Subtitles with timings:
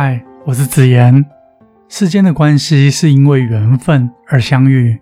[0.00, 1.26] 嗨，我是子言。
[1.88, 4.96] 世间的关系是因为缘分而相遇，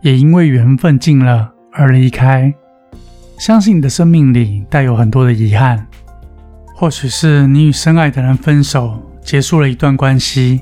[0.00, 2.52] 也因为缘分尽了而离开。
[3.38, 5.86] 相信你的生命里带有很多的遗憾，
[6.74, 10.58] 或许是你与深爱的人分手，结束了一段关系；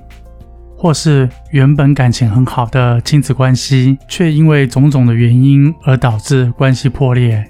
[0.76, 7.42] 或是原本感情很好的亲子关系，却因为种种的原因而导致关系破裂；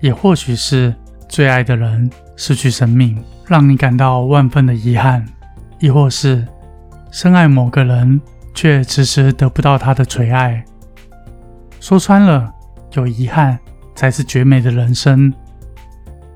[0.00, 0.92] 也或许是
[1.28, 3.16] 最爱的人失去生命。
[3.46, 5.24] 让你感到万分的遗憾，
[5.78, 6.46] 亦或是
[7.10, 8.20] 深爱某个人
[8.54, 10.64] 却迟迟得不到他的垂爱。
[11.80, 12.52] 说穿了，
[12.94, 13.58] 有遗憾
[13.94, 15.32] 才是绝美的人生。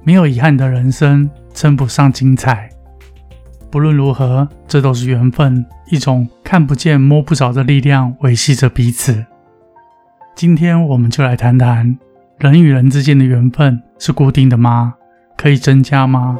[0.02, 2.68] 没有遗憾的人生称不上精彩。
[3.70, 9.24] 不论如何，这都是缘分，一种看不见摸不着的力量维系着彼此。
[10.34, 11.98] 今天我们就来谈谈
[12.38, 14.94] 人与人之间的缘分是固定的吗？
[15.36, 16.38] 可以增加吗？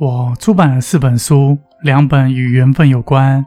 [0.00, 3.44] 我出版了四本书，两本与缘分有关，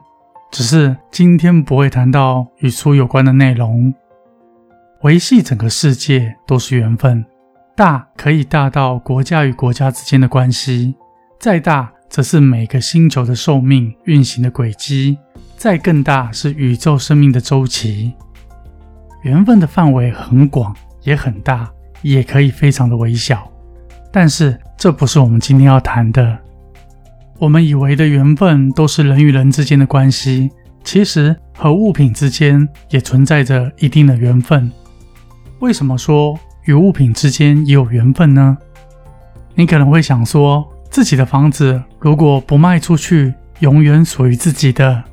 [0.52, 3.92] 只是今天不会谈到与书有关的内容。
[5.02, 7.24] 维系整个世界都是缘分，
[7.74, 10.94] 大可以大到国家与国家之间的关系，
[11.40, 15.18] 再大则是每个星球的寿命运行的轨迹，
[15.56, 18.14] 再更大是宇宙生命的周期。
[19.22, 21.68] 缘分的范围很广，也很大，
[22.02, 23.50] 也可以非常的微小，
[24.12, 26.43] 但是这不是我们今天要谈的。
[27.44, 30.50] 我们以为的缘分都是人与人之间的关系，
[30.82, 34.72] 其实和物品之间也存在着一定的缘分。
[35.58, 38.56] 为什么说与物品之间也有缘分呢？
[39.54, 45.04] 你可能会想说，自己的房子如果不卖出去，永远属于自己的。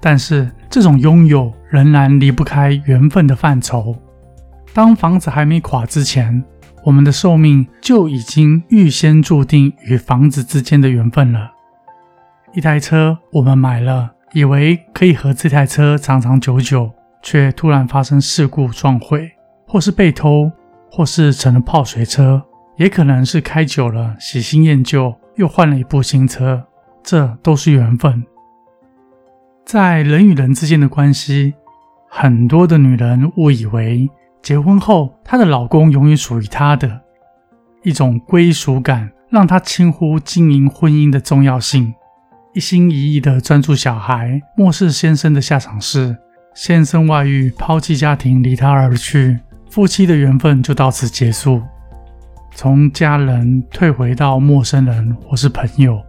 [0.00, 3.94] 但是这种拥有仍然离不开缘分的范畴。
[4.72, 6.42] 当房子还没垮之前。
[6.86, 11.50] 我们的寿命就已经预先注定与房子之间的缘分了。
[12.54, 16.88] 一台车，我们买了，以为可以和这台车长长久久，
[17.20, 19.28] 却突然发生事故撞毁，
[19.66, 20.48] 或是被偷，
[20.88, 22.40] 或是成了泡水车，
[22.76, 26.64] 也可能是开久了喜新厌旧，又换了一部新车。
[27.02, 28.24] 这都是缘分。
[29.64, 31.52] 在人与人之间的关系，
[32.08, 34.08] 很多的女人误以为。
[34.46, 37.00] 结婚后，她的老公永远属于她的
[37.82, 41.92] 一种归属感，让她轻忽经营婚姻的重要性，
[42.54, 46.16] 一心一意的专注小孩，漠视先生的下场是
[46.54, 51.60] 先生外遇，抛弃家庭，离她而去，夫妻的缘分就到此结束，
[52.54, 56.00] 从家人退回到陌生人或是朋友。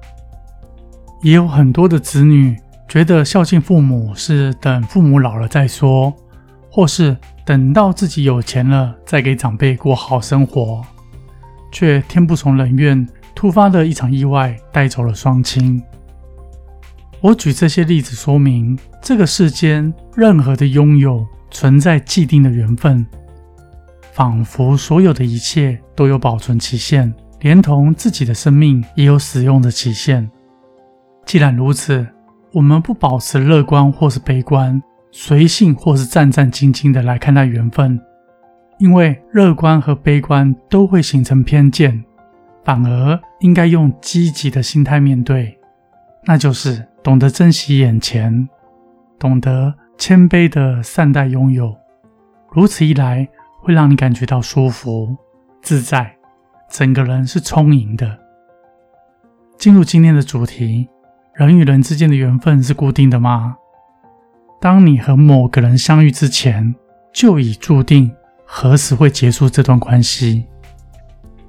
[1.23, 2.55] 也有很多的子女
[2.87, 6.13] 觉得孝敬父母是等父母老了再说，
[6.69, 7.17] 或是。
[7.47, 10.83] 等到自己有钱了，再给长辈过好生活，
[11.71, 15.81] 却天不从人愿，突发的一场意外带走了双亲。
[17.21, 23.07] 我举这些例子说明，这个世间任何的拥有存在既定的缘分，
[24.11, 30.29] 仿佛所有的一切都有保存期限，连同自己的生命也有使用的期限。
[31.25, 32.05] 既然如此，
[32.51, 34.83] 我们不保持乐观或是悲观。
[35.11, 37.99] 随性或是战战兢兢的来看待缘分，
[38.77, 42.03] 因为乐观和悲观都会形成偏见，
[42.63, 45.57] 反而应该用积极的心态面对，
[46.25, 48.47] 那就是懂得珍惜眼前，
[49.17, 51.75] 懂得谦卑的善待拥有。
[52.51, 53.27] 如此一来，
[53.61, 55.15] 会让你感觉到舒服
[55.61, 56.15] 自在，
[56.69, 58.19] 整个人是充盈的。
[59.57, 60.87] 进入今天的主题：
[61.33, 63.55] 人与人之间的缘分是固定的吗？
[64.59, 66.73] 当你和某个人相遇之前，
[67.13, 68.11] 就已注定
[68.45, 70.45] 何时会结束这段关系。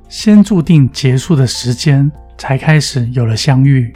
[0.08, 3.92] 先注定结束的时间，才开始有了相遇。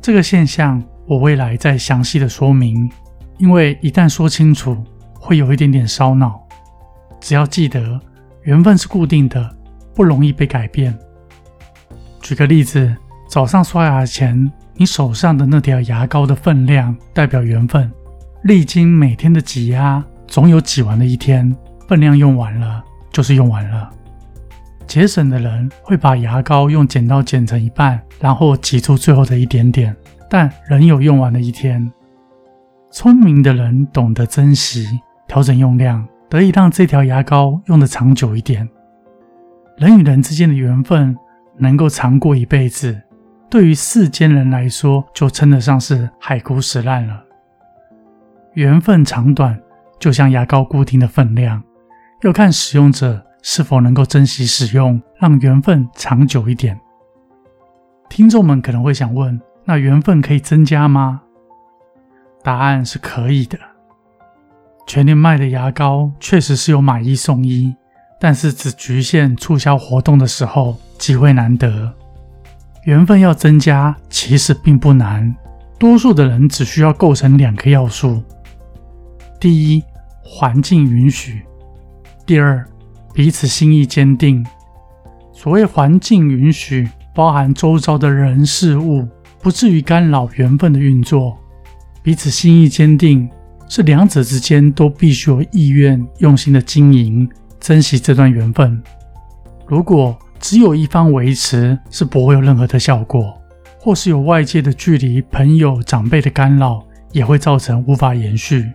[0.00, 2.90] 这个现象，我未来再详细的说明。
[3.38, 4.76] 因为一旦说清楚，
[5.18, 6.46] 会有一点点烧脑。
[7.20, 8.00] 只要记得，
[8.42, 9.56] 缘分是固定的，
[9.94, 10.96] 不容易被改变。
[12.20, 12.94] 举个例子，
[13.28, 17.90] 早上刷牙前，你手上的那条牙膏的分量，代表缘分。
[18.44, 21.50] 历经每天的挤压，总有挤完的一天。
[21.88, 23.90] 分量用完了，就是用完了。
[24.86, 29.96] 节省的人会把牙膏用剪刀剪成一半，然后挤出最后的一点点，
[30.28, 31.90] 但仍有用完的一天。
[32.90, 34.86] 聪明的人懂得珍惜，
[35.26, 38.68] 调整用量，得以让这条牙膏用的长久一点。
[39.78, 41.16] 人与人之间的缘分
[41.56, 43.00] 能够长过一辈子，
[43.48, 47.24] 对于世间人来说，就称得上是海枯石烂了。
[48.54, 49.60] 缘分长短，
[49.98, 51.62] 就像牙膏固定的分量，
[52.22, 56.80] 要看使用者是否能够珍惜使用，让缘分长久一点。
[58.08, 61.22] 听众们可能会想问：那缘分可以增加吗？
[62.44, 63.58] 答案是可以的。
[64.86, 67.74] 全年卖的牙膏确实是有买一送一，
[68.20, 71.92] 但是只局限促销活动的时候，机会难得。
[72.84, 75.34] 缘分要增加其实并不难，
[75.78, 78.22] 多数的人只需要构成两个要素：
[79.44, 79.84] 第一，
[80.22, 81.34] 环境允许；
[82.24, 82.66] 第二，
[83.12, 84.42] 彼此心意坚定。
[85.34, 89.06] 所谓环境允许，包含周遭的人事物
[89.42, 91.36] 不至于干扰缘分的运作；
[92.02, 93.28] 彼此心意坚定。
[93.68, 97.28] 是两者之间都必须有意愿、用心的经营、
[97.60, 98.82] 珍惜这段缘分。
[99.66, 103.20] 如果只有一方维持，是不会有任何的效果；
[103.78, 106.82] 或是有外界的距离、朋友、长辈的干扰，
[107.12, 108.72] 也会造成无法延续。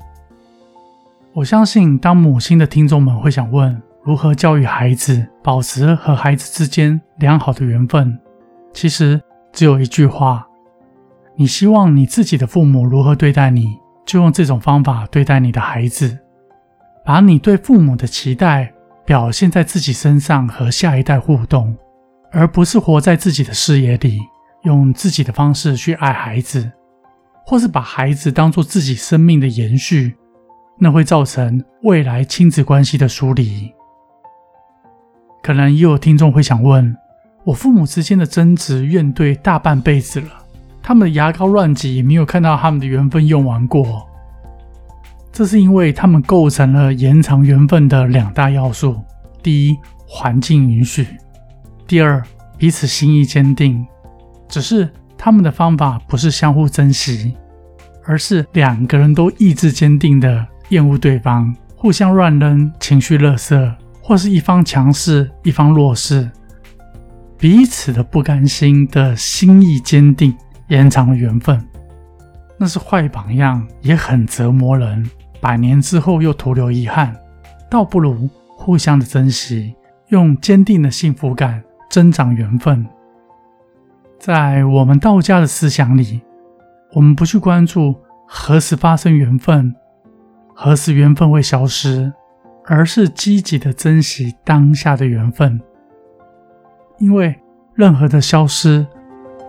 [1.33, 8.19] 我相信，当母亲的听众们会想问：如何教育孩子，保持和孩子之间良好的缘分？
[8.73, 9.21] 其实
[9.53, 10.45] 只有一句话：
[11.35, 13.77] 你希望你自己的父母如何对待你？
[14.05, 16.17] 就用这种方法对待你的孩子，
[17.05, 18.73] 把你对父母的期待
[19.05, 21.77] 表现在自己身上和下一代互动，
[22.31, 24.19] 而不是活在自己的视野里，
[24.63, 26.71] 用自己的方式去爱孩子，
[27.45, 30.15] 或是把孩子当做自己生命的延续，
[30.79, 33.71] 那会造成未来亲子关系的疏离。
[35.43, 36.95] 可能也有听众会想问：
[37.43, 40.27] 我父母之间的争执怨怼大半辈子了。
[40.81, 44.07] 他们的牙膏乱挤，没有看到他们的缘分用完过。
[45.31, 48.99] 这是因为他们构成了延长缘分的两大要素：
[49.43, 49.77] 第一，
[50.07, 51.03] 环境允许；
[51.85, 52.23] 第二，
[52.57, 53.85] 彼此心意坚定。
[54.47, 57.37] 只是他们的方法不是相互珍惜，
[58.03, 66.29] 而是两个人都意志坚定的厌恶对方，互相乱扔情绪垃圾，或是一方强势，一方弱势，
[67.37, 70.35] 彼此的不甘心的心意坚定。
[70.67, 71.59] 延长了缘分，
[72.55, 75.03] 那是坏榜样，也很折磨人。
[75.41, 77.15] 百年之后又徒留遗憾，
[77.71, 79.73] 倒不如互相的珍惜，
[80.09, 82.85] 用坚定的幸福感增长缘分。
[84.19, 86.21] 在我们道家的思想里，
[86.93, 87.95] 我们不去关注
[88.27, 89.73] 何时发生缘分，
[90.61, 92.11] 何时缘分会消失，
[92.65, 95.57] 而是积极的珍惜当下的缘分，
[96.97, 97.33] 因为
[97.75, 98.85] 任何的消失。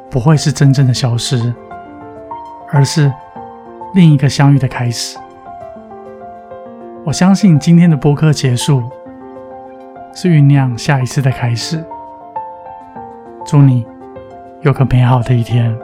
[0.09, 1.53] 不会是真正的消失，
[2.71, 3.13] 而是
[3.93, 5.19] 另一个相遇的开始。
[7.05, 8.83] 我相信今天的播客结束，
[10.15, 11.85] 是酝酿下一次的开始。
[13.45, 13.85] 祝你
[14.63, 15.77] 有个美好的一天。